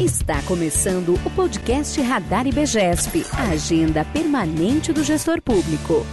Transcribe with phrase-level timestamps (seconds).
[0.00, 6.06] Está começando o podcast Radar IBGESP, a agenda permanente do gestor público.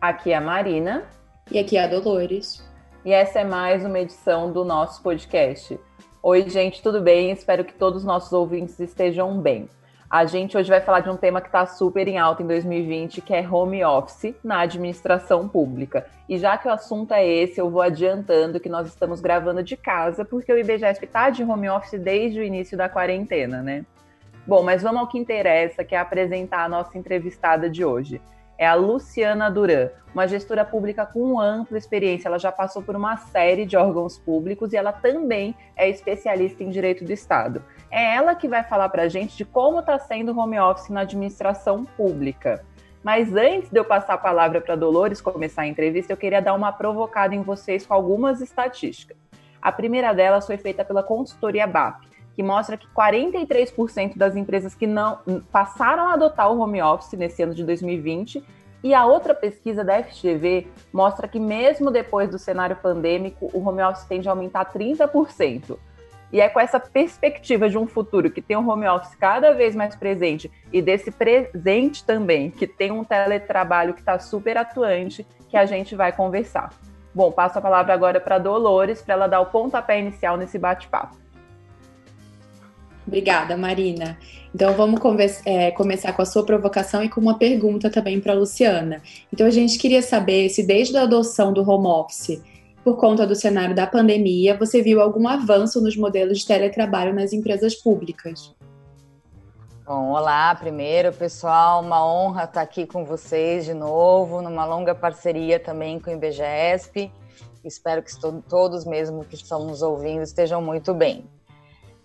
[0.00, 1.04] Aqui é a Marina.
[1.50, 2.66] E aqui é a Dolores.
[3.04, 5.78] E essa é mais uma edição do nosso podcast.
[6.22, 7.32] Oi, gente, tudo bem?
[7.32, 9.68] Espero que todos os nossos ouvintes estejam bem.
[10.08, 13.20] A gente hoje vai falar de um tema que está super em alta em 2020,
[13.20, 16.06] que é home office na administração pública.
[16.28, 19.76] E já que o assunto é esse, eu vou adiantando que nós estamos gravando de
[19.76, 23.84] casa, porque o IBGESP está de home office desde o início da quarentena, né?
[24.46, 28.20] Bom, mas vamos ao que interessa, que é apresentar a nossa entrevistada de hoje
[28.58, 32.28] é a Luciana Duran, uma gestora pública com ampla experiência.
[32.28, 36.70] Ela já passou por uma série de órgãos públicos e ela também é especialista em
[36.70, 37.62] direito do Estado.
[37.90, 40.88] É ela que vai falar para a gente de como está sendo o home office
[40.88, 42.64] na administração pública.
[43.02, 46.54] Mas antes de eu passar a palavra para Dolores começar a entrevista, eu queria dar
[46.54, 49.16] uma provocada em vocês com algumas estatísticas.
[49.62, 52.02] A primeira delas foi feita pela consultoria BAP,
[52.36, 55.18] que mostra que 43% das empresas que não
[55.50, 58.44] passaram a adotar o home office nesse ano de 2020
[58.84, 63.82] e a outra pesquisa da FGV mostra que mesmo depois do cenário pandêmico, o home
[63.82, 65.78] office tende a aumentar 30%.
[66.30, 69.74] E é com essa perspectiva de um futuro que tem um home office cada vez
[69.74, 75.56] mais presente e desse presente também, que tem um teletrabalho que está super atuante, que
[75.56, 76.70] a gente vai conversar.
[77.14, 81.16] Bom, passo a palavra agora para Dolores, para ela dar o pontapé inicial nesse bate-papo.
[83.06, 84.18] Obrigada, Marina.
[84.54, 85.00] Então vamos
[85.44, 89.00] é, começar com a sua provocação e com uma pergunta também para a Luciana.
[89.32, 92.42] Então a gente queria saber se desde a adoção do home office,
[92.82, 97.32] por conta do cenário da pandemia, você viu algum avanço nos modelos de teletrabalho nas
[97.32, 98.54] empresas públicas.
[99.84, 105.60] Bom, olá, primeiro, pessoal, uma honra estar aqui com vocês de novo, numa longa parceria
[105.60, 107.10] também com o IBGESP.
[107.64, 108.10] Espero que
[108.48, 111.24] todos mesmo que estão nos ouvindo estejam muito bem.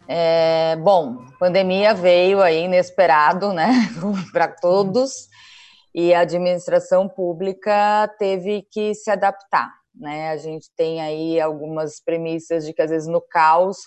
[0.08, 3.72] É, bom, pandemia veio aí inesperado, né,
[4.32, 5.30] para todos,
[5.94, 10.30] e a administração pública teve que se adaptar, né?
[10.32, 13.78] A gente tem aí algumas premissas de que às vezes no caos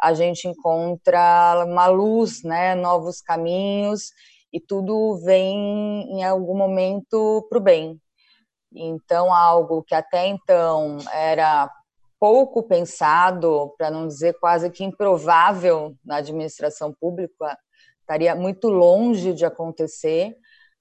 [0.00, 4.10] a gente encontra uma luz, né, novos caminhos
[4.52, 5.56] e tudo vem
[6.10, 8.00] em algum momento para o bem.
[8.72, 11.70] Então, algo que até então era
[12.20, 17.58] pouco pensado, para não dizer quase que improvável na administração pública,
[18.00, 20.36] estaria muito longe de acontecer,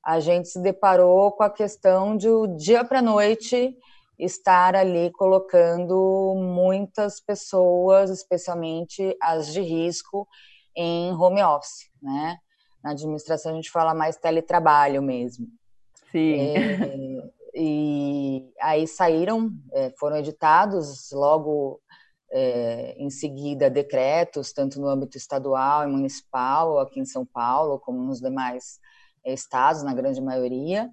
[0.05, 3.75] a gente se deparou com a questão de o dia para noite
[4.17, 10.27] estar ali colocando muitas pessoas, especialmente as de risco,
[10.75, 12.37] em home office, né?
[12.83, 15.47] Na administração a gente fala mais teletrabalho mesmo.
[16.11, 16.39] Sim.
[16.39, 18.18] É, e
[18.61, 21.81] aí saíram, é, foram editados logo
[22.31, 28.03] é, em seguida decretos, tanto no âmbito estadual e municipal, aqui em São Paulo, como
[28.03, 28.79] nos demais
[29.23, 30.89] é, estados, na grande maioria,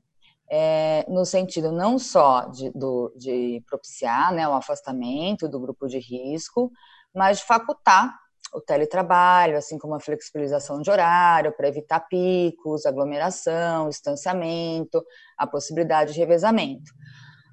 [0.51, 5.99] é, no sentido não só de, do, de propiciar né, o afastamento do grupo de
[5.99, 6.71] risco,
[7.15, 8.15] mas de facultar
[8.55, 15.05] o teletrabalho, assim como a flexibilização de horário para evitar picos, aglomeração, distanciamento,
[15.37, 16.93] a possibilidade de revezamento.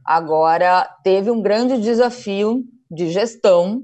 [0.05, 3.83] Agora, teve um grande desafio de gestão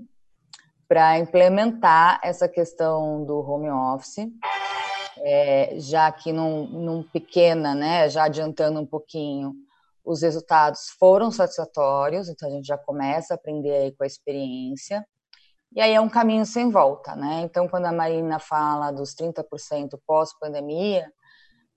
[0.87, 4.27] para implementar essa questão do home office,
[5.19, 9.53] é, já que num, num pequena, né, já adiantando um pouquinho,
[10.03, 15.05] os resultados foram satisfatórios, então a gente já começa a aprender aí com a experiência.
[15.75, 17.41] E aí é um caminho sem volta, né?
[17.43, 21.11] Então, quando a Marina fala dos 30% pós-pandemia,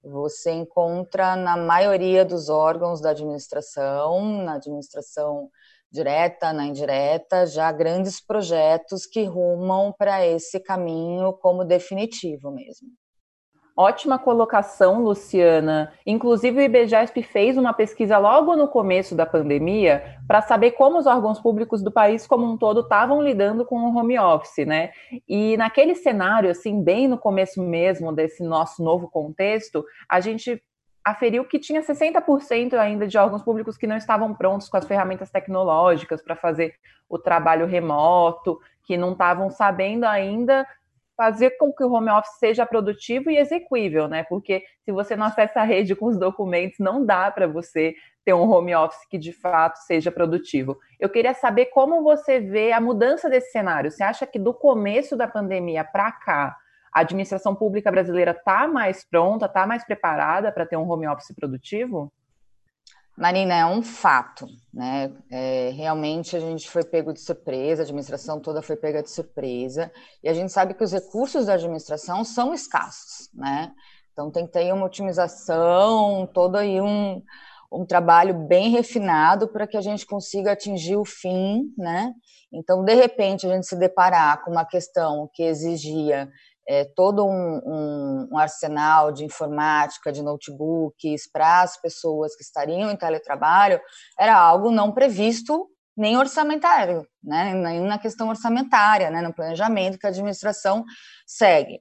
[0.03, 5.49] você encontra na maioria dos órgãos da administração, na administração
[5.91, 12.89] direta, na indireta, já grandes projetos que rumam para esse caminho como definitivo mesmo.
[13.77, 15.93] Ótima colocação, Luciana.
[16.07, 21.07] Inclusive, o IBGESP fez uma pesquisa logo no começo da pandemia para saber como os
[21.07, 24.91] órgãos públicos do país como um todo estavam lidando com o home office, né?
[25.27, 30.63] E naquele cenário, assim, bem no começo mesmo desse nosso novo contexto, a gente
[31.03, 35.31] aferiu que tinha 60% ainda de órgãos públicos que não estavam prontos com as ferramentas
[35.31, 36.75] tecnológicas para fazer
[37.09, 40.67] o trabalho remoto, que não estavam sabendo ainda
[41.17, 44.25] fazer com que o home office seja produtivo e execuível, né?
[44.25, 47.95] Porque se você não acessa a rede com os documentos, não dá para você
[48.25, 50.79] ter um home office que de fato seja produtivo.
[50.99, 53.91] Eu queria saber como você vê a mudança desse cenário.
[53.91, 56.57] Você acha que do começo da pandemia para cá,
[56.93, 61.35] a administração pública brasileira está mais pronta, está mais preparada para ter um home office
[61.35, 62.13] produtivo?
[63.23, 65.13] Marina, é um fato, né?
[65.31, 69.93] É, realmente a gente foi pego de surpresa, a administração toda foi pega de surpresa,
[70.25, 73.73] e a gente sabe que os recursos da administração são escassos, né?
[74.13, 77.23] Então tem que ter uma otimização, todo aí um,
[77.73, 82.13] um trabalho bem refinado para que a gente consiga atingir o fim, né?
[82.53, 86.29] Então, de repente, a gente se deparar com uma questão que exigia
[86.69, 92.91] é, todo um, um, um, arsenal de informática, de notebooks para as pessoas que estariam
[92.91, 93.81] em teletrabalho,
[94.19, 97.53] era algo não previsto nem orçamentário, né?
[97.55, 99.21] nem na questão orçamentária, né?
[99.21, 100.85] no planejamento que a administração
[101.27, 101.81] segue.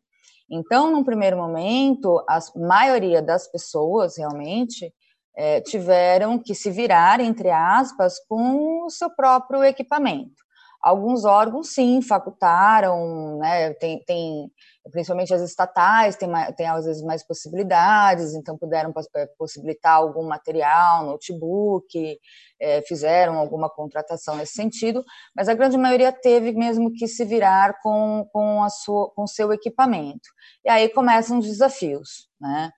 [0.50, 4.94] Então, num primeiro momento, a maioria das pessoas realmente
[5.36, 10.42] é, tiveram que se virar, entre aspas, com o seu próprio equipamento.
[10.81, 14.51] Alguns órgãos, sim, facultaram, né, tem, tem
[14.92, 21.06] principalmente as estatais, tem, tem às vezes mais possibilidades, então puderam é, possibilitar algum material,
[21.06, 22.18] notebook,
[22.60, 25.04] é, fizeram alguma contratação nesse sentido,
[25.36, 29.54] mas a grande maioria teve mesmo que se virar com, com, a sua, com seu
[29.54, 30.30] equipamento.
[30.66, 32.72] E aí começam os desafios, né?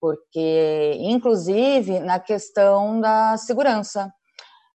[0.00, 4.10] Porque, inclusive, na questão da segurança,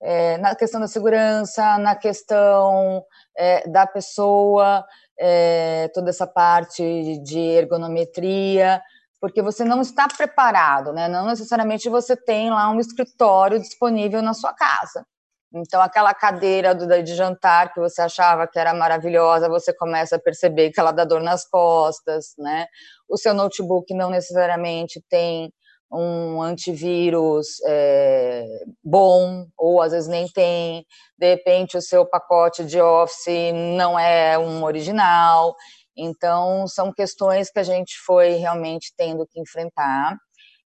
[0.02, 3.04] é, na questão da segurança, na questão
[3.38, 4.86] é, da pessoa,
[5.20, 8.82] é, toda essa parte de ergonometria,
[9.20, 11.08] porque você não está preparado, né?
[11.08, 15.06] Não necessariamente você tem lá um escritório disponível na sua casa.
[15.54, 20.20] Então, aquela cadeira do, de jantar que você achava que era maravilhosa, você começa a
[20.20, 22.66] perceber que ela dá dor nas costas, né?
[23.08, 25.54] O seu notebook não necessariamente tem
[25.92, 28.46] um antivírus é,
[28.84, 30.86] bom, ou às vezes nem tem,
[31.18, 35.56] de repente o seu pacote de Office não é um original.
[35.96, 40.18] Então, são questões que a gente foi realmente tendo que enfrentar.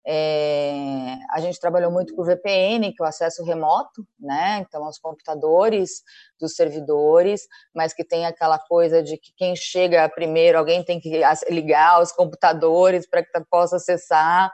[0.07, 4.59] É, a gente trabalhou muito com o VPN, que é o acesso remoto, né?
[4.59, 6.03] Então, aos computadores
[6.39, 7.41] dos servidores,
[7.73, 12.11] mas que tem aquela coisa de que quem chega primeiro, alguém tem que ligar os
[12.11, 14.51] computadores para que possa acessar.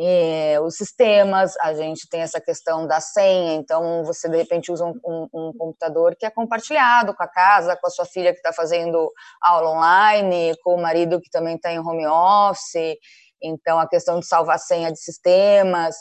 [0.00, 4.84] É, os sistemas, a gente tem essa questão da senha, então você de repente usa
[4.84, 8.38] um, um, um computador que é compartilhado com a casa, com a sua filha que
[8.38, 9.10] está fazendo
[9.42, 12.96] aula online, com o marido que também está em home office,
[13.42, 15.96] então a questão de salvar senha de sistemas.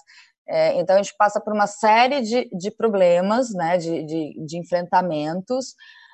[0.48, 4.60] É, então a gente passa por uma série de, de problemas, né, de, de, de
[4.60, 5.74] enfrentamentos.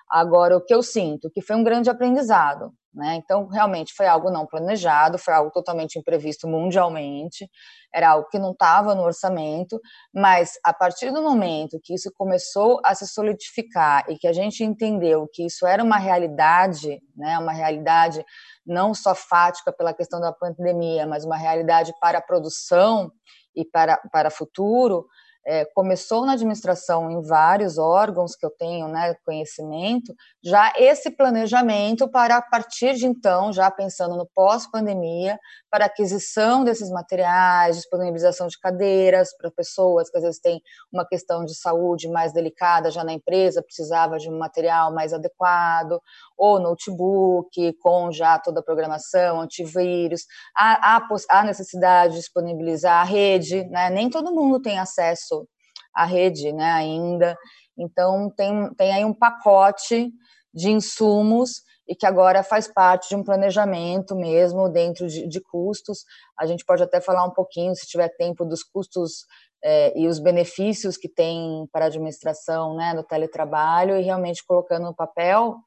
[0.10, 3.16] Agora, o que eu sinto, que foi um grande aprendizado, né?
[3.16, 7.50] Então, realmente foi algo não planejado, foi algo totalmente imprevisto mundialmente,
[7.94, 9.80] era algo que não estava no orçamento,
[10.14, 14.64] mas a partir do momento que isso começou a se solidificar e que a gente
[14.64, 18.24] entendeu que isso era uma realidade, né, uma realidade
[18.66, 23.12] não só fática pela questão da pandemia, mas uma realidade para a produção
[23.56, 25.08] e para, para futuro,
[25.46, 30.14] é, começou na administração em vários órgãos que eu tenho né, conhecimento,
[30.44, 35.38] já esse planejamento para a partir de então, já pensando no pós-pandemia,
[35.70, 40.62] para aquisição desses materiais, disponibilização de cadeiras para pessoas que às vezes têm
[40.92, 46.00] uma questão de saúde mais delicada já na empresa, precisava de um material mais adequado,
[46.38, 50.22] ou notebook com já toda a programação, antivírus,
[50.56, 51.00] há,
[51.30, 53.90] há necessidade de disponibilizar a rede, né?
[53.90, 55.48] nem todo mundo tem acesso
[55.94, 57.38] à rede né, ainda,
[57.78, 60.12] então tem, tem aí um pacote
[60.54, 66.06] de insumos e que agora faz parte de um planejamento mesmo dentro de, de custos.
[66.40, 69.26] A gente pode até falar um pouquinho, se tiver tempo, dos custos
[69.64, 74.86] é, e os benefícios que tem para a administração né, do teletrabalho e realmente colocando
[74.86, 75.58] no papel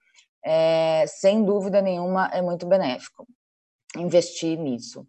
[0.47, 3.27] é, sem dúvida nenhuma, é muito benéfico
[3.97, 5.05] investir nisso.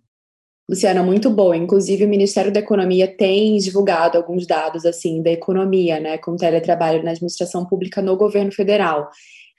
[0.70, 1.56] Luciana, muito boa.
[1.56, 7.04] Inclusive, o Ministério da Economia tem divulgado alguns dados assim da economia, né, com teletrabalho
[7.04, 9.10] na administração pública no governo federal.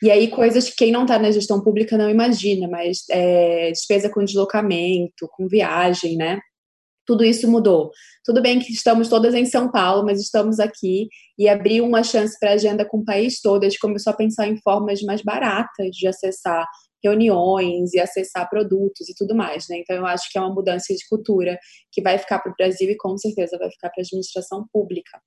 [0.02, 4.11] E aí, coisas que quem não está na gestão pública não imagina, mas é, despesa
[4.11, 6.38] com deslocamento, com viagem, né?
[7.08, 7.90] Tudo isso mudou.
[8.22, 12.38] Tudo bem que estamos todas em São Paulo, mas estamos aqui e abriu uma chance
[12.38, 13.64] para a agenda com o país todo.
[13.64, 16.66] A gente começou a pensar em formas mais baratas de acessar
[17.02, 19.78] reuniões e acessar produtos e tudo mais, né?
[19.78, 21.58] Então eu acho que é uma mudança de cultura
[21.90, 25.18] que vai ficar para o Brasil e com certeza vai ficar para a administração pública.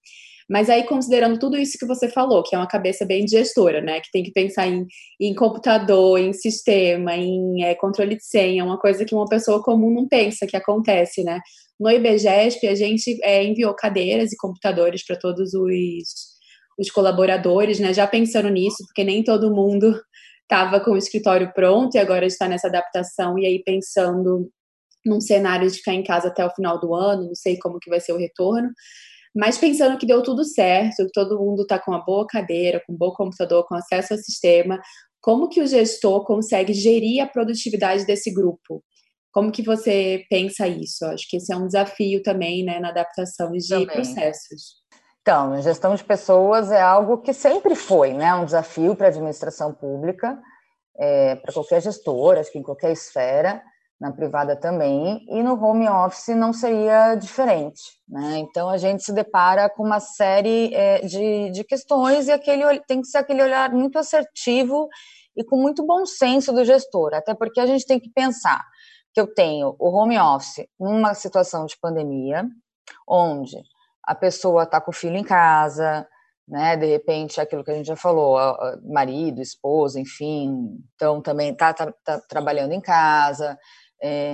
[0.49, 4.01] Mas aí, considerando tudo isso que você falou, que é uma cabeça bem gestora, né?
[4.01, 4.85] Que tem que pensar em,
[5.19, 9.89] em computador, em sistema, em é, controle de senha, uma coisa que uma pessoa comum
[9.89, 11.39] não pensa que acontece, né?
[11.81, 16.07] No IBGESP, a gente é, enviou cadeiras e computadores para todos os,
[16.77, 17.91] os colaboradores, né?
[17.91, 19.99] Já pensando nisso, porque nem todo mundo
[20.43, 24.51] estava com o escritório pronto e agora está nessa adaptação e aí pensando
[25.03, 27.89] num cenário de ficar em casa até o final do ano, não sei como que
[27.89, 28.69] vai ser o retorno,
[29.35, 32.93] Mas pensando que deu tudo certo, que todo mundo está com uma boa cadeira, com
[32.93, 34.79] um bom computador, com acesso ao sistema,
[35.21, 38.83] como que o gestor consegue gerir a produtividade desse grupo?
[39.31, 41.05] Como que você pensa isso?
[41.05, 43.87] Acho que esse é um desafio também, né, na adaptação de também.
[43.87, 44.81] processos.
[45.21, 49.09] Então, a gestão de pessoas é algo que sempre foi, né, um desafio para a
[49.09, 50.39] administração pública,
[50.97, 53.61] é, para qualquer gestor, acho que em qualquer esfera,
[53.99, 58.39] na privada também, e no home office não seria diferente, né?
[58.39, 63.01] Então a gente se depara com uma série é, de, de questões e aquele tem
[63.01, 64.89] que ser aquele olhar muito assertivo
[65.37, 68.65] e com muito bom senso do gestor, até porque a gente tem que pensar
[69.13, 72.47] que eu tenho o home office numa situação de pandemia,
[73.07, 73.57] onde
[74.03, 76.07] a pessoa está com o filho em casa,
[76.47, 76.75] né?
[76.75, 78.37] De repente, aquilo que a gente já falou,
[78.83, 83.57] marido, esposa, enfim, então também está tá, tá trabalhando em casa.
[84.03, 84.33] É,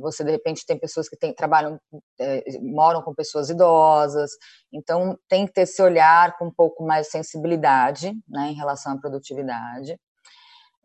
[0.00, 1.78] você de repente tem pessoas que tem, trabalham,
[2.20, 4.32] é, moram com pessoas idosas,
[4.72, 8.92] então tem que ter esse olhar com um pouco mais de sensibilidade né, em relação
[8.92, 9.96] à produtividade.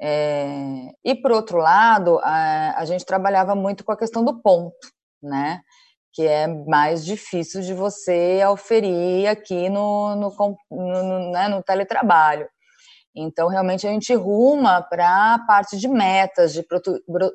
[0.01, 4.87] É, e por outro lado, a, a, gente trabalhava muito com a questão do ponto,
[5.21, 5.61] né?
[6.13, 12.47] Que é mais difícil de você oferir aqui no, no, no, no, né, no teletrabalho.
[13.15, 16.65] Então, realmente, a gente ruma para a parte de metas, de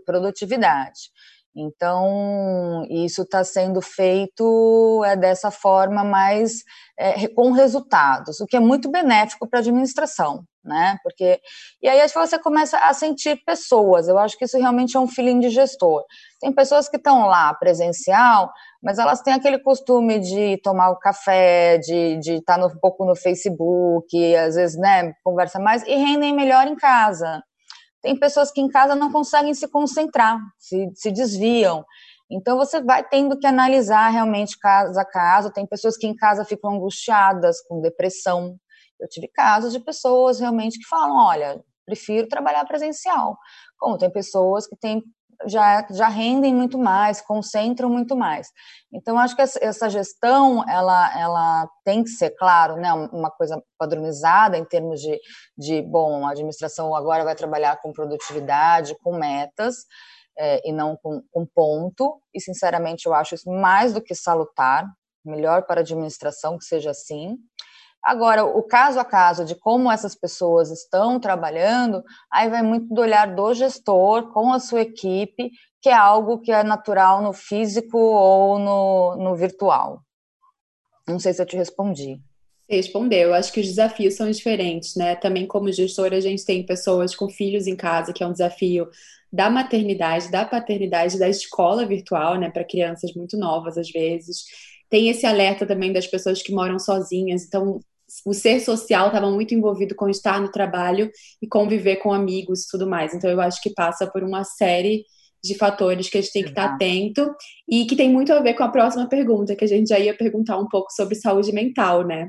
[0.07, 1.11] produtividade.
[1.57, 6.65] Então, isso está sendo feito é, dessa forma mais
[6.99, 10.99] é, com resultados, o que é muito benéfico para a administração, né?
[11.03, 11.41] Porque
[11.83, 14.09] e aí você começa a sentir pessoas.
[14.09, 16.05] Eu acho que isso realmente é um feeling de gestor.
[16.41, 18.51] Tem pessoas que estão lá presencial,
[18.83, 23.15] mas elas têm aquele costume de tomar o café, de, estar tá um pouco no
[23.15, 27.43] Facebook, às vezes, né, conversa mais e rendem melhor em casa.
[28.03, 31.85] Tem pessoas que em casa não conseguem se concentrar, se, se desviam.
[32.31, 35.53] Então você vai tendo que analisar realmente caso a caso.
[35.53, 38.57] Tem pessoas que em casa ficam angustiadas, com depressão.
[39.05, 43.39] Eu tive casos de pessoas realmente que falam: olha, prefiro trabalhar presencial.
[43.79, 45.03] Como tem pessoas que têm
[45.47, 48.49] já, já rendem muito mais, concentram muito mais.
[48.93, 54.57] Então, acho que essa gestão, ela, ela tem que ser, claro, né, uma coisa padronizada
[54.57, 55.21] em termos de,
[55.57, 59.85] de, bom, a administração agora vai trabalhar com produtividade, com metas,
[60.39, 64.87] é, e não com, com ponto, e, sinceramente, eu acho isso mais do que salutar,
[65.25, 67.37] melhor para a administração que seja assim.
[68.05, 73.01] Agora, o caso a caso de como essas pessoas estão trabalhando, aí vai muito do
[73.01, 77.97] olhar do gestor com a sua equipe, que é algo que é natural no físico
[77.97, 80.03] ou no, no virtual.
[81.09, 82.21] Não sei se eu te respondi.
[82.69, 83.33] Respondeu.
[83.33, 85.17] Acho que os desafios são diferentes, né?
[85.17, 88.87] Também como gestor, a gente tem pessoas com filhos em casa, que é um desafio
[89.33, 94.45] da maternidade, da paternidade, da escola virtual, né, para crianças muito novas às vezes.
[94.89, 97.81] Tem esse alerta também das pessoas que moram sozinhas, então
[98.25, 101.11] o ser social estava muito envolvido com estar no trabalho
[101.43, 103.15] e conviver com amigos e tudo mais.
[103.15, 105.05] Então eu acho que passa por uma série
[105.43, 107.31] de fatores que a gente tem que estar atento
[107.69, 110.17] e que tem muito a ver com a próxima pergunta, que a gente já ia
[110.17, 112.29] perguntar um pouco sobre saúde mental, né?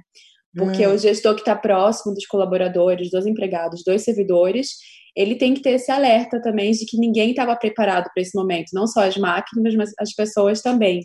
[0.53, 0.93] Porque hum.
[0.93, 4.75] o gestor que está próximo dos colaboradores, dos empregados, dos servidores,
[5.15, 8.71] ele tem que ter esse alerta também de que ninguém estava preparado para esse momento,
[8.73, 11.01] não só as máquinas, mas as pessoas também.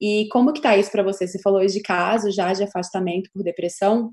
[0.00, 1.26] E como que tá isso para você?
[1.26, 4.12] Você falou de casos já de afastamento por depressão?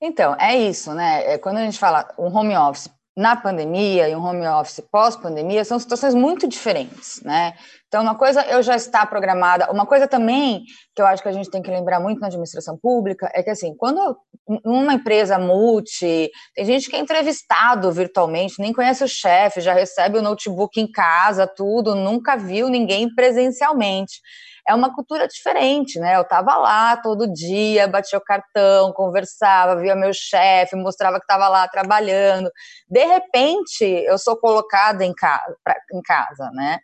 [0.00, 1.34] Então, é isso, né?
[1.34, 5.64] É, quando a gente fala um home office na pandemia e um home office pós-pandemia,
[5.64, 7.54] são situações muito diferentes, né?
[7.88, 10.62] Então, uma coisa eu já está programada, uma coisa também
[10.94, 13.50] que eu acho que a gente tem que lembrar muito na administração pública é que,
[13.50, 14.16] assim, quando
[14.64, 20.16] uma empresa multi, tem gente que é entrevistado virtualmente, nem conhece o chefe, já recebe
[20.18, 24.20] o notebook em casa, tudo, nunca viu ninguém presencialmente
[24.68, 26.16] é uma cultura diferente, né?
[26.16, 31.48] Eu estava lá todo dia, batia o cartão, conversava, via meu chefe, mostrava que estava
[31.48, 32.50] lá trabalhando.
[32.86, 36.78] De repente, eu sou colocada em casa, pra, em casa né?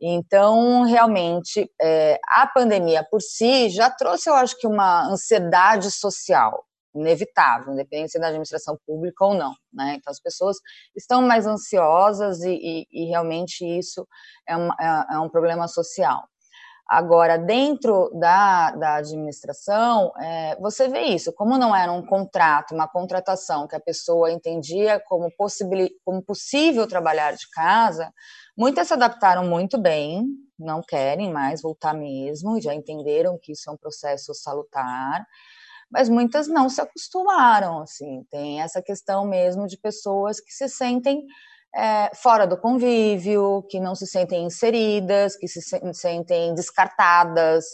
[0.00, 6.64] Então, realmente, é, a pandemia por si já trouxe, eu acho que, uma ansiedade social
[6.94, 9.94] inevitável, independente da administração pública ou não, né?
[9.96, 10.58] Então, as pessoas
[10.94, 14.06] estão mais ansiosas e, e, e realmente isso
[14.46, 16.28] é, é, é um problema social.
[16.94, 22.86] Agora, dentro da, da administração, é, você vê isso, como não era um contrato, uma
[22.86, 25.32] contratação que a pessoa entendia como,
[26.04, 28.12] como possível trabalhar de casa,
[28.54, 30.26] muitas se adaptaram muito bem,
[30.58, 35.26] não querem mais voltar mesmo, já entenderam que isso é um processo salutar,
[35.90, 41.24] mas muitas não se acostumaram, assim, tem essa questão mesmo de pessoas que se sentem
[41.74, 45.60] é, fora do convívio, que não se sentem inseridas, que se
[45.94, 47.64] sentem descartadas,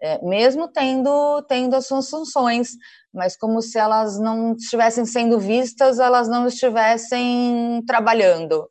[0.00, 2.70] é, mesmo tendo, tendo as suas funções,
[3.12, 8.68] mas como se elas não estivessem sendo vistas, elas não estivessem trabalhando.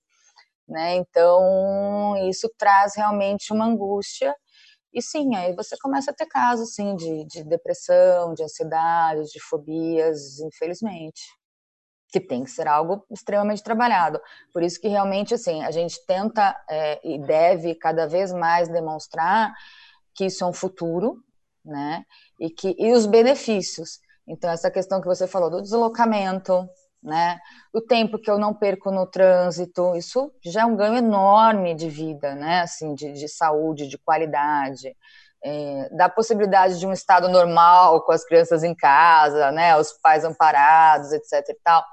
[0.68, 0.96] Né?
[0.96, 4.36] Então, isso traz realmente uma angústia.
[4.94, 9.39] E sim, aí você começa a ter casos sim, de, de depressão, de ansiedade, de
[9.42, 11.22] fobias, infelizmente
[12.12, 14.20] que tem que ser algo extremamente trabalhado.
[14.54, 19.54] Por isso que realmente assim a gente tenta é, e deve cada vez mais demonstrar
[20.14, 21.22] que isso é um futuro,
[21.64, 22.06] né?
[22.40, 24.00] E que e os benefícios.
[24.28, 26.68] Então essa questão que você falou do deslocamento,
[27.04, 27.40] né?
[27.74, 31.90] O tempo que eu não perco no trânsito, isso já é um ganho enorme de
[31.90, 32.62] vida, né?
[32.62, 34.96] Assim, de, de saúde, de qualidade
[35.48, 40.25] é, da possibilidade de um estado normal com as crianças em casa, né, os pais
[40.25, 41.50] amparados, etc.
[41.50, 41.86] e tal,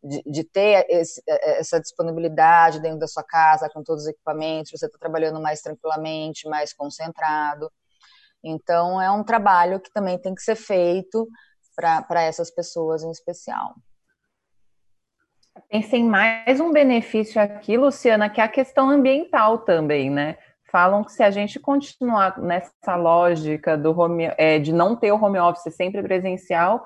[0.00, 4.70] de, de ter esse, é, essa disponibilidade dentro da sua casa com todos os equipamentos,
[4.70, 7.68] você está trabalhando mais tranquilamente, mais concentrado.
[8.44, 11.28] Então, é um trabalho que também tem que ser feito
[11.74, 13.74] para essas pessoas em especial.
[15.68, 20.38] Pensei mais um benefício aqui, Luciana, que é a questão ambiental também, né?
[20.70, 25.22] Falam que se a gente continuar nessa lógica do home, é, de não ter o
[25.22, 26.84] home office sempre presencial,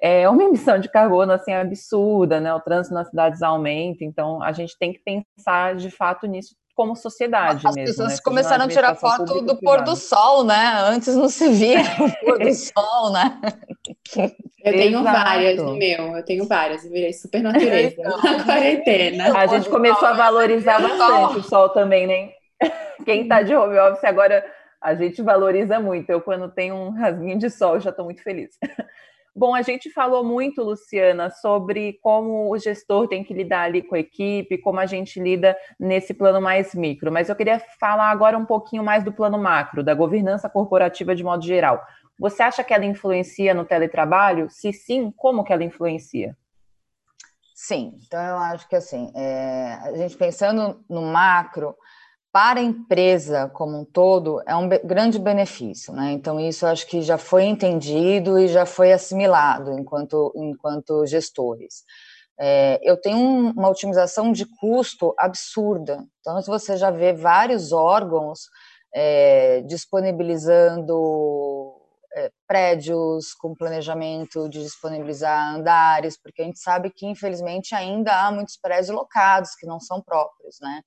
[0.00, 2.52] é uma emissão de carbono assim absurda, né?
[2.54, 6.94] O trânsito nas cidades aumenta, então a gente tem que pensar de fato nisso como
[6.94, 7.90] sociedade As mesmo.
[7.90, 8.20] As pessoas né?
[8.22, 10.74] começaram a tirar foto do pôr do sol, né?
[10.84, 13.40] Antes não se via o pôr do sol, né?
[14.62, 15.18] Eu tenho Exato.
[15.18, 19.38] várias no meu, eu tenho várias, eu virei super natureza então, na quarentena.
[19.38, 22.35] A gente começou a valorizar bastante o sol também, né?
[23.04, 24.44] Quem está de home office agora,
[24.80, 26.10] a gente valoriza muito.
[26.10, 28.50] Eu, quando tenho um rasguinho de sol, já estou muito feliz.
[29.38, 33.94] Bom, a gente falou muito, Luciana, sobre como o gestor tem que lidar ali com
[33.94, 38.38] a equipe, como a gente lida nesse plano mais micro, mas eu queria falar agora
[38.38, 41.84] um pouquinho mais do plano macro, da governança corporativa de modo geral.
[42.18, 44.48] Você acha que ela influencia no teletrabalho?
[44.48, 46.34] Se sim, como que ela influencia?
[47.54, 51.76] Sim, então eu acho que assim, é, a gente pensando no macro,
[52.36, 56.12] para a empresa como um todo é um grande benefício, né?
[56.12, 61.82] Então isso acho que já foi entendido e já foi assimilado enquanto enquanto gestores.
[62.38, 63.18] É, eu tenho
[63.56, 66.04] uma otimização de custo absurda.
[66.20, 68.40] Então você já vê vários órgãos
[68.94, 71.72] é, disponibilizando
[72.14, 78.30] é, prédios com planejamento de disponibilizar andares, porque a gente sabe que infelizmente ainda há
[78.30, 80.82] muitos prédios locados que não são próprios, né?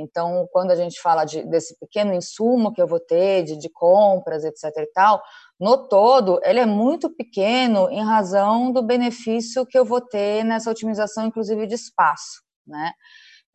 [0.00, 3.68] Então, quando a gente fala de, desse pequeno insumo que eu vou ter, de, de
[3.68, 4.64] compras, etc.
[4.78, 5.22] e tal,
[5.58, 10.70] no todo, ele é muito pequeno em razão do benefício que eu vou ter nessa
[10.70, 12.92] otimização, inclusive, de espaço, né?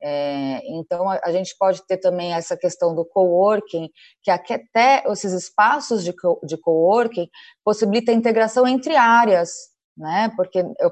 [0.01, 3.89] É, então, a, a, gente pode ter também essa questão do coworking,
[4.21, 7.27] que até esses espaços de, co, de coworking
[7.63, 9.49] possibilita a integração entre áreas,
[9.97, 10.31] né?
[10.35, 10.91] Porque eu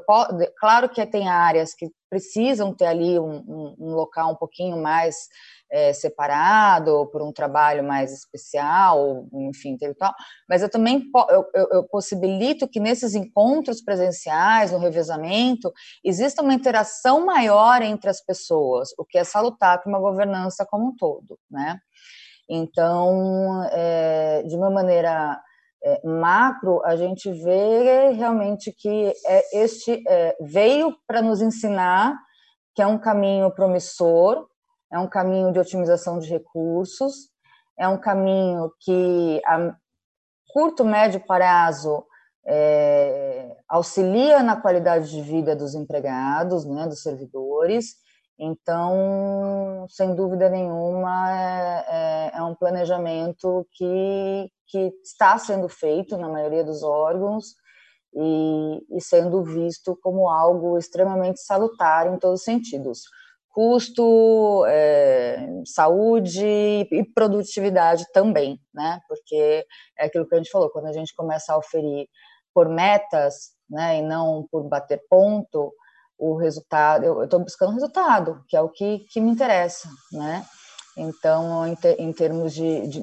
[0.58, 5.28] claro que tem áreas que precisam ter ali um, um, um local um pouquinho mais
[5.72, 10.14] é, separado por um trabalho mais especial, enfim, intelectual,
[10.48, 15.74] mas eu também eu, eu, eu, possibilito que nesses encontros presenciais, no revezamento,
[16.06, 20.90] exista uma interação maior entre as pessoas, o que é salutar para uma governança como
[20.90, 21.80] um todo, né?
[22.48, 25.42] Então, é, de uma maneira
[26.04, 32.16] macro, a gente vê realmente que é, este é, veio para nos ensinar
[32.76, 34.48] que é um caminho promissor,
[34.92, 37.30] é um caminho de otimização de recursos,
[37.78, 39.76] é um caminho que a
[40.54, 42.06] curto, médio prazo
[42.46, 47.96] é, auxilia na qualidade de vida dos empregados, né, dos servidores.
[48.38, 56.28] Então, sem dúvida nenhuma, é, é, é um planejamento que, que está sendo feito na
[56.28, 57.54] maioria dos órgãos
[58.12, 63.04] e, e sendo visto como algo extremamente salutar em todos os sentidos
[63.54, 69.00] custo, é, saúde e produtividade também, né?
[69.08, 69.64] Porque
[70.00, 72.08] é aquilo que a gente falou, quando a gente começa a oferir
[72.52, 75.72] por metas, né, e não por bater ponto,
[76.18, 80.44] o resultado, eu estou buscando resultado, que é o que, que me interessa, né?
[80.98, 83.02] Então, em, em termos de, de,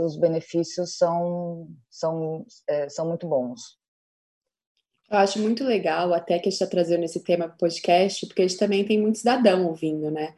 [0.00, 3.78] os benefícios são, são, é, são muito bons.
[5.10, 8.42] Eu acho muito legal até que a gente está trazendo esse tema para podcast, porque
[8.42, 10.34] a gente também tem muito cidadão ouvindo, né?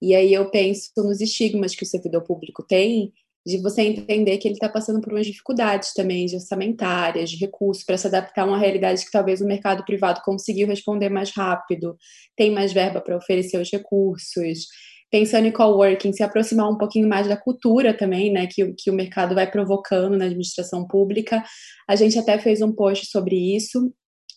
[0.00, 3.12] E aí eu penso nos estigmas que o servidor público tem
[3.46, 7.84] de você entender que ele está passando por umas dificuldades também de orçamentárias, de recursos,
[7.84, 11.96] para se adaptar a uma realidade que talvez o mercado privado conseguiu responder mais rápido,
[12.36, 14.66] tem mais verba para oferecer os recursos.
[15.10, 18.94] Pensando em coworking, se aproximar um pouquinho mais da cultura também, né, que, que o
[18.94, 21.44] mercado vai provocando na administração pública.
[21.88, 23.92] A gente até fez um post sobre isso,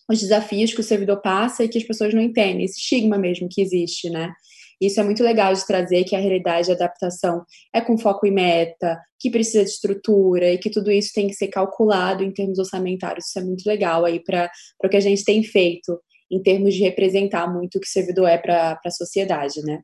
[0.08, 3.48] os desafios que o servidor passa e que as pessoas não entendem, esse estigma mesmo
[3.50, 4.32] que existe, né?
[4.80, 8.30] Isso é muito legal de trazer que a realidade de adaptação é com foco em
[8.30, 12.58] meta, que precisa de estrutura e que tudo isso tem que ser calculado em termos
[12.58, 13.26] orçamentários.
[13.26, 14.50] Isso é muito legal aí para
[14.82, 18.28] o que a gente tem feito em termos de representar muito o que o servidor
[18.28, 19.80] é para a sociedade, né?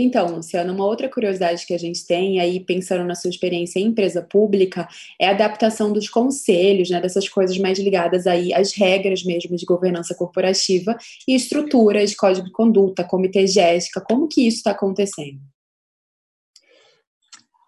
[0.00, 3.86] Então, Luciana, uma outra curiosidade que a gente tem, aí pensando na sua experiência em
[3.86, 4.86] empresa pública,
[5.20, 9.66] é a adaptação dos conselhos, né, dessas coisas mais ligadas aí às regras mesmo de
[9.66, 15.40] governança corporativa e estruturas, código de conduta, comitê Jéssica, como que isso está acontecendo?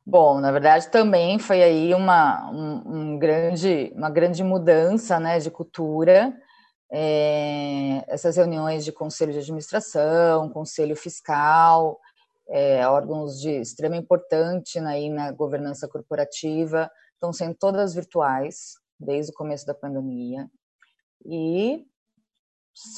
[0.06, 5.50] Bom, na verdade também foi aí uma, um, um grande, uma grande mudança né, de
[5.50, 6.32] cultura,
[6.92, 11.98] é, essas reuniões de conselho de administração, conselho fiscal,
[12.50, 19.34] é, órgãos de extrema importância aí na governança corporativa, estão sendo todas virtuais desde o
[19.34, 20.48] começo da pandemia
[21.24, 21.84] e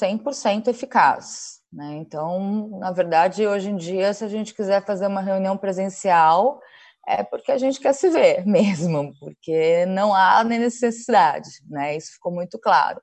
[0.01, 1.61] 100% eficaz.
[1.71, 1.95] Né?
[1.97, 6.59] Então, na verdade, hoje em dia, se a gente quiser fazer uma reunião presencial,
[7.07, 11.97] é porque a gente quer se ver mesmo, porque não há necessidade, né?
[11.97, 13.01] Isso ficou muito claro.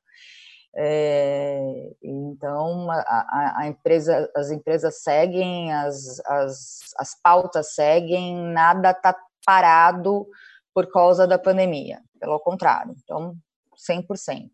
[0.76, 9.16] É, então, a, a, empresa, as empresas seguem, as, as, as pautas seguem, nada está
[9.44, 10.26] parado
[10.72, 13.36] por causa da pandemia, pelo contrário, então,
[13.76, 14.50] 100%.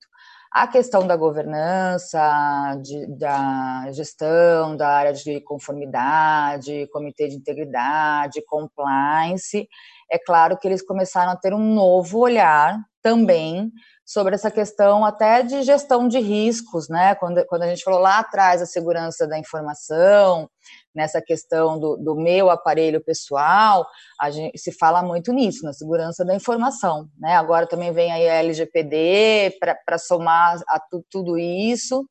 [0.59, 2.19] A questão da governança,
[2.83, 9.69] de, da gestão, da área de conformidade, comitê de integridade, compliance,
[10.11, 13.71] é claro que eles começaram a ter um novo olhar também
[14.03, 17.15] sobre essa questão até de gestão de riscos, né?
[17.17, 20.49] Quando, quando a gente falou lá atrás a segurança da informação,
[20.97, 23.87] nessa questão do, do meu aparelho pessoal,
[24.19, 27.37] a gente se fala muito nisso, na segurança da informação, né?
[27.37, 32.09] Agora também vem aí a LGPD para somar a tu, tudo isso.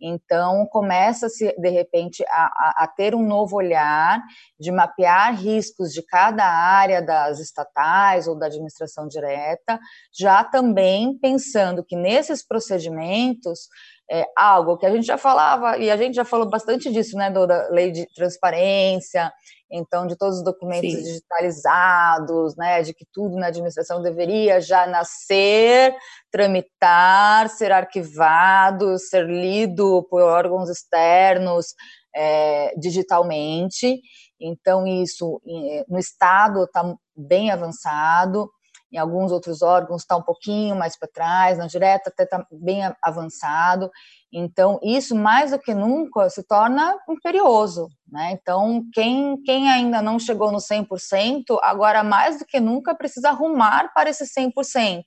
[0.00, 4.22] Então, começa-se, de repente, a, a, a, ter um novo olhar
[4.60, 9.80] de mapear riscos de cada área das estatais ou da administração direta,
[10.12, 13.68] já também pensando que nesses procedimentos
[14.10, 17.30] é, algo que a gente já falava, e a gente já falou bastante disso, né,
[17.30, 19.32] da lei de transparência,
[19.70, 21.02] então, de todos os documentos Sim.
[21.02, 25.94] digitalizados, né, de que tudo na administração deveria já nascer,
[26.30, 31.74] tramitar, ser arquivado, ser lido por órgãos externos
[32.14, 34.00] é, digitalmente.
[34.40, 35.40] Então, isso
[35.88, 38.48] no Estado está bem avançado
[38.92, 42.82] em alguns outros órgãos está um pouquinho mais para trás, na direta até está bem
[43.02, 43.90] avançado.
[44.32, 47.88] Então, isso mais do que nunca se torna imperioso.
[48.06, 48.32] Né?
[48.32, 53.92] Então, quem, quem ainda não chegou no 100%, agora mais do que nunca precisa arrumar
[53.94, 55.02] para esse 100%.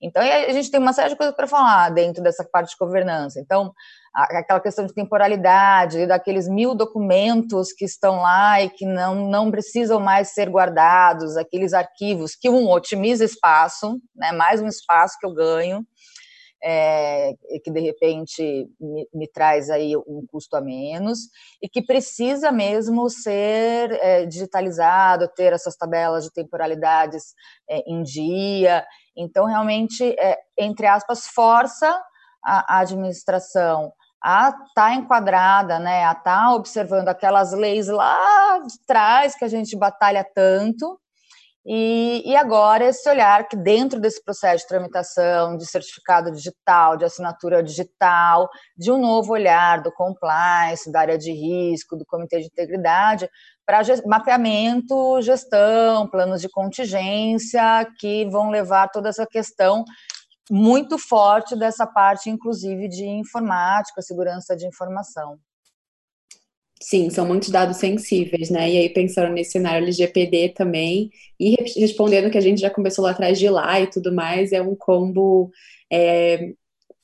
[0.00, 3.40] Então, a gente tem uma série de coisas para falar dentro dessa parte de governança.
[3.40, 3.72] Então,
[4.16, 10.00] aquela questão de temporalidade, daqueles mil documentos que estão lá e que não, não precisam
[10.00, 15.34] mais ser guardados, aqueles arquivos que um otimiza espaço, né, mais um espaço que eu
[15.34, 15.86] ganho,
[16.64, 21.18] é, que de repente me, me, traz aí um custo a menos
[21.62, 27.34] e que precisa mesmo ser é, digitalizado, ter essas tabelas de temporalidades
[27.68, 28.84] é, em dia.
[29.14, 32.02] Então, realmente, é, entre aspas, força
[32.42, 33.92] a, a administração
[34.26, 39.44] a estar tá enquadrada, né, a estar tá observando aquelas leis lá de trás que
[39.44, 40.98] a gente batalha tanto,
[41.68, 47.04] e, e, agora esse olhar que dentro desse processo de tramitação, de certificado digital, de
[47.04, 52.46] assinatura digital, de um novo olhar do compliance, da área de risco, do comitê de
[52.46, 53.28] integridade,
[53.66, 59.84] para mapeamento, gestão, planos de contingência, que vão levar toda essa questão
[60.50, 65.38] muito forte dessa parte, inclusive, de informática, segurança de informação.
[66.80, 68.70] Sim, são muitos dados sensíveis, né?
[68.70, 73.12] E aí, pensando nesse cenário LGPD também, e respondendo que a gente já começou lá
[73.12, 75.50] atrás de lá e tudo mais, é um combo
[75.90, 76.52] é,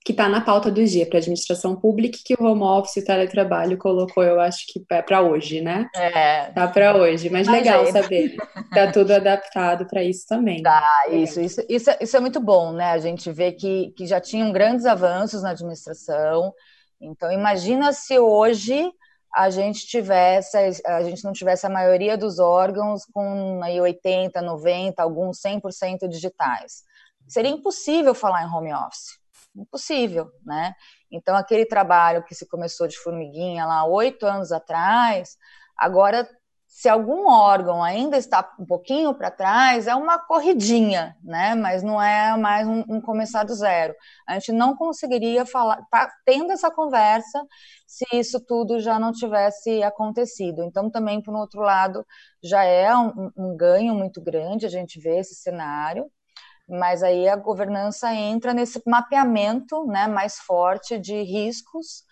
[0.04, 3.00] que está na pauta do dia para a administração pública que o home office e
[3.00, 5.88] o teletrabalho colocou, eu acho que é para hoje, né?
[5.94, 6.46] É.
[6.46, 7.92] Tá para hoje, mas, mas legal é.
[7.92, 8.36] saber.
[8.72, 10.62] Tá tudo adaptado para isso também.
[10.62, 12.90] Tá, isso, isso, isso, é, isso é muito bom, né?
[12.90, 16.52] A gente vê que, que já tinham grandes avanços na administração.
[17.00, 18.90] Então, imagina se hoje
[19.34, 25.02] a gente tivesse, a gente não tivesse a maioria dos órgãos com aí 80, 90,
[25.02, 26.82] alguns 100% digitais.
[27.26, 29.21] Seria impossível falar em home office.
[29.54, 30.74] Impossível, né?
[31.10, 35.36] Então, aquele trabalho que se começou de formiguinha lá oito anos atrás,
[35.76, 36.26] agora
[36.72, 41.54] se algum órgão ainda está um pouquinho para trás, é uma corridinha, né?
[41.54, 43.94] Mas não é mais um, um, começar do zero.
[44.26, 47.44] A gente não conseguiria falar, tá tendo essa conversa
[47.86, 50.64] se isso tudo já não tivesse acontecido.
[50.64, 52.06] Então, também, por outro lado,
[52.42, 56.10] já é um, um ganho muito grande a gente ver esse cenário,
[56.68, 62.04] mas aí a governança entra nesse mapeamento né, mais forte de riscos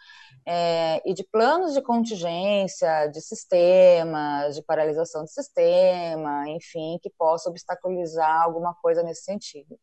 [0.47, 7.49] é, e de planos de contingência, de sistemas, de paralisação de sistema, enfim, que possa
[7.49, 9.79] obstaculizar alguma coisa nesse sentido.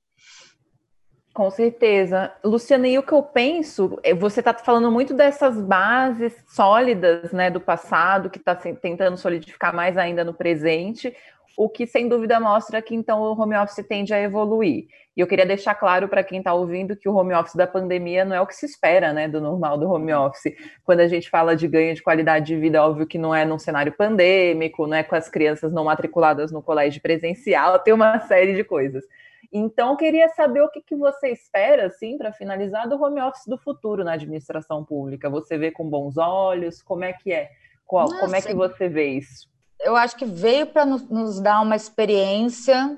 [1.38, 2.34] Com certeza.
[2.44, 7.52] Luciana, e o que eu penso, é, você está falando muito dessas bases sólidas né,
[7.52, 11.16] do passado, que está tentando solidificar mais ainda no presente,
[11.58, 14.86] o que sem dúvida mostra que então o home office tende a evoluir.
[15.15, 18.24] E eu queria deixar claro para quem está ouvindo que o home office da pandemia
[18.24, 20.54] não é o que se espera, né, do normal do home office.
[20.84, 23.58] Quando a gente fala de ganho de qualidade de vida, óbvio que não é num
[23.58, 28.56] cenário pandêmico, não é com as crianças não matriculadas no colégio presencial, tem uma série
[28.56, 29.04] de coisas.
[29.52, 33.48] Então, eu queria saber o que, que você espera, assim, para finalizar, do home office
[33.48, 35.28] do futuro na administração pública.
[35.30, 36.84] Você vê com bons olhos?
[36.84, 37.50] Como é que é?
[37.86, 39.48] Qual, como é que você vê isso?
[39.82, 42.98] Eu acho que veio para nos, nos, dar uma experiência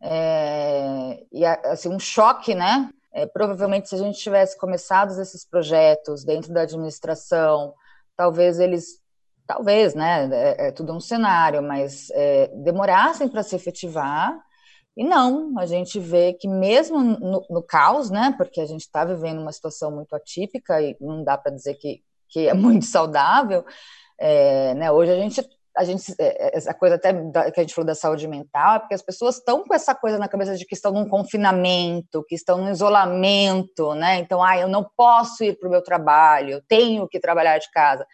[0.00, 2.90] é, e assim um choque, né?
[3.12, 7.74] É, provavelmente se a gente tivesse começado esses projetos dentro da administração,
[8.16, 9.00] talvez eles,
[9.46, 10.28] talvez, né?
[10.32, 14.38] É, é tudo um cenário, mas é, demorassem para se efetivar.
[14.96, 18.34] E não, a gente vê que mesmo no, no caos, né?
[18.36, 22.02] Porque a gente está vivendo uma situação muito atípica e não dá para dizer que,
[22.28, 23.64] que é muito saudável.
[24.18, 27.12] É, né, hoje a gente a gente, é, é, essa coisa até
[27.50, 30.18] que a gente falou da saúde mental, é porque as pessoas estão com essa coisa
[30.18, 34.18] na cabeça de que estão num confinamento, que estão no isolamento, né?
[34.18, 37.70] Então, ah, eu não posso ir para o meu trabalho, eu tenho que trabalhar de
[37.70, 38.06] casa.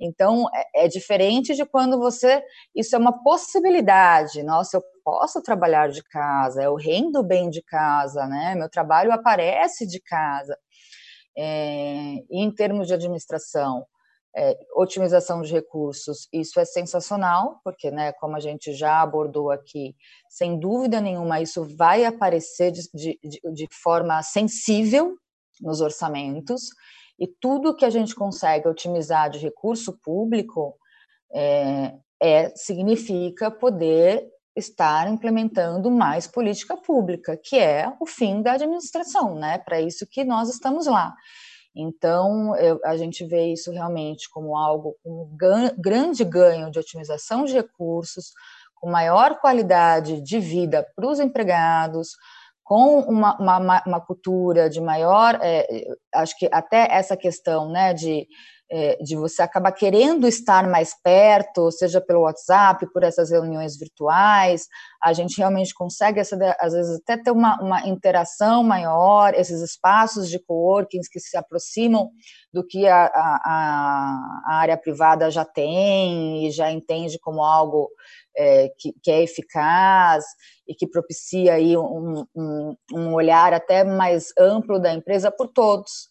[0.00, 2.40] Então, é, é, diferente de quando você.
[2.74, 4.42] Isso é uma possibilidade.
[4.44, 8.54] Nossa, eu posso trabalhar de casa, eu rendo bem de casa, né?
[8.54, 10.56] Meu trabalho aparece de casa.
[11.36, 13.84] É, em termos de administração,
[14.40, 19.96] é, otimização de recursos, isso é sensacional, porque, né, como a gente já abordou aqui,
[20.28, 23.18] sem dúvida nenhuma, isso vai aparecer de, de,
[23.52, 25.16] de forma sensível
[25.60, 26.68] nos orçamentos,
[27.18, 30.78] e tudo que a gente consegue otimizar de recurso público
[31.34, 34.24] é, é significa poder
[34.54, 39.58] estar implementando mais política pública, que é o fim da administração, né?
[39.58, 41.12] Para isso que nós estamos lá.
[41.74, 45.36] Então, eu, a gente vê isso realmente como algo com um
[45.78, 48.32] grande ganho de otimização de recursos,
[48.74, 52.10] com maior qualidade de vida para os empregados,
[52.68, 55.66] com uma, uma, uma, cultura de maior, é,
[56.14, 58.26] acho que até essa questão né, de
[58.70, 64.66] é, de você acabar querendo estar mais perto, seja pelo WhatsApp, por essas reuniões virtuais,
[65.02, 70.28] a gente realmente consegue, essa, às vezes, até ter uma, uma interação maior, esses espaços
[70.28, 72.10] de coworkings que se aproximam
[72.52, 77.88] do que a, a, a área privada já tem e já entende como algo
[78.36, 80.24] é, que, que, é eficaz
[80.66, 86.08] e que propicia aí um, um, um olhar até mais amplo da empresa por todos.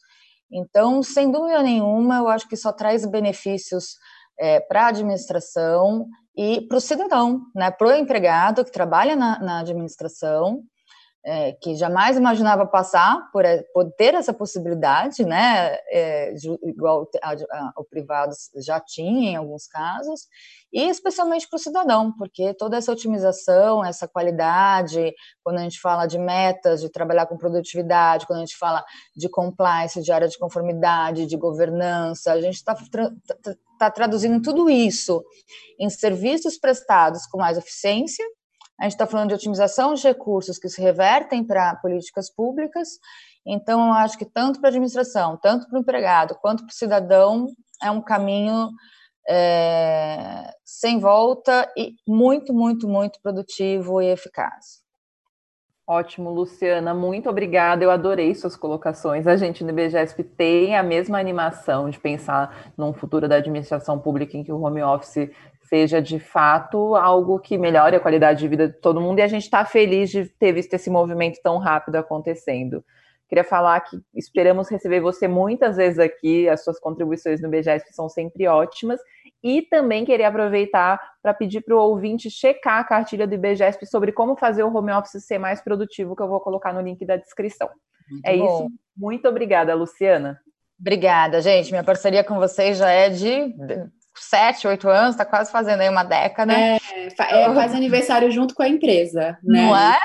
[0.52, 3.98] Então, sem dúvida nenhuma, eu acho que só traz benefícios
[4.40, 9.40] é, para a administração e para o cidadão, né, para o empregado que trabalha na,
[9.40, 10.64] na administração
[11.30, 17.06] é, que jamais imaginava passar por, por ter essa possibilidade, né, é, igual
[17.76, 18.34] o privado
[18.66, 20.22] já tinha em alguns casos,
[20.72, 25.14] e especialmente para o cidadão, porque toda essa otimização, essa qualidade,
[25.44, 28.82] quando a gente fala de metas, de trabalhar com produtividade, quando a gente fala
[29.14, 32.74] de compliance, de área de conformidade, de governança, a gente está
[33.78, 35.22] tá traduzindo tudo isso
[35.78, 38.26] em serviços prestados com mais eficiência,
[38.80, 43.00] a gente está falando de otimização de recursos que se revertem para políticas públicas.
[43.46, 46.76] Então, eu acho que tanto para a administração, tanto para o empregado, quanto para o
[46.76, 47.48] cidadão,
[47.82, 48.70] é um caminho
[49.28, 54.86] é, sem volta e muito, muito, muito produtivo e eficaz.
[55.90, 57.82] Ótimo, Luciana, muito obrigada.
[57.82, 59.26] Eu adorei suas colocações.
[59.26, 64.36] A gente no IBGESP tem a mesma animação de pensar num futuro da administração pública
[64.36, 65.30] em que o home office
[65.68, 69.28] seja de fato algo que melhore a qualidade de vida de todo mundo e a
[69.28, 72.84] gente está feliz de ter visto esse movimento tão rápido acontecendo.
[73.28, 78.08] Queria falar que esperamos receber você muitas vezes aqui, as suas contribuições no BGESP são
[78.08, 79.02] sempre ótimas.
[79.44, 84.12] E também queria aproveitar para pedir para o ouvinte checar a cartilha do IBGESP sobre
[84.12, 87.18] como fazer o home office ser mais produtivo, que eu vou colocar no link da
[87.18, 87.70] descrição.
[88.10, 88.46] Muito é bom.
[88.46, 88.68] isso.
[88.96, 90.40] Muito obrigada, Luciana.
[90.80, 91.70] Obrigada, gente.
[91.70, 93.54] Minha parceria com vocês já é de
[94.20, 96.54] sete, oito anos, está quase fazendo aí uma década.
[96.54, 99.62] É, é, faz aniversário junto com a empresa, né?
[99.62, 99.98] Não é?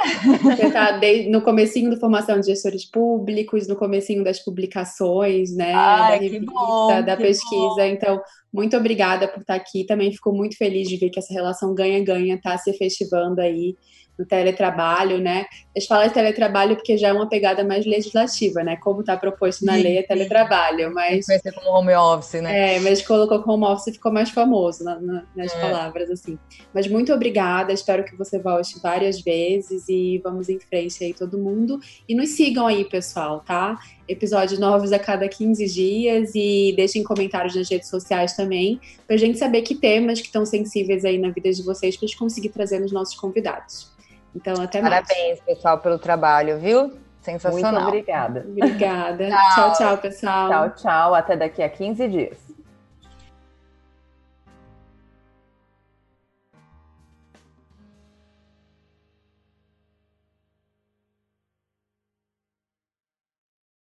[0.42, 0.98] Você tá
[1.28, 5.72] no comecinho da formação de gestores públicos, no comecinho das publicações, né?
[5.74, 7.74] Ai, da revista, bom, da pesquisa.
[7.76, 7.80] Bom.
[7.82, 8.20] Então,
[8.52, 9.84] muito obrigada por estar aqui.
[9.84, 13.74] Também fico muito feliz de ver que essa relação ganha-ganha está se efetivando aí
[14.18, 15.46] no teletrabalho, né?
[15.74, 18.76] A gente fala de teletrabalho porque já é uma pegada mais legislativa, né?
[18.76, 21.26] Como está proposto na lei é teletrabalho, mas...
[21.26, 22.76] Conhecer como home office, né?
[22.76, 25.60] É, mas colocou como home office e ficou mais famoso na, na, nas é.
[25.60, 26.38] palavras, assim.
[26.74, 31.38] Mas muito obrigada, espero que você volte várias vezes e vamos em frente aí todo
[31.38, 31.80] mundo.
[32.06, 33.78] E nos sigam aí, pessoal, tá?
[34.08, 39.38] Episódios novos a cada 15 dias e deixem comentários nas redes sociais também, pra gente
[39.38, 42.80] saber que temas que estão sensíveis aí na vida de vocês pra gente conseguir trazer
[42.80, 43.90] nos nossos convidados.
[44.34, 45.06] Então, até mais.
[45.06, 46.92] Parabéns, pessoal, pelo trabalho, viu?
[47.20, 47.72] Sensacional.
[47.72, 48.46] Muito obrigada.
[48.48, 49.28] Obrigada.
[49.54, 50.48] tchau, tchau, pessoal.
[50.48, 51.14] Tchau, tchau.
[51.14, 52.36] Até daqui a 15 dias.